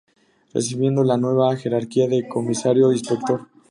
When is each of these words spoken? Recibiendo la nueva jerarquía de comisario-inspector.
Recibiendo 0.51 1.03
la 1.03 1.15
nueva 1.15 1.55
jerarquía 1.55 2.07
de 2.07 2.27
comisario-inspector. 2.27 3.49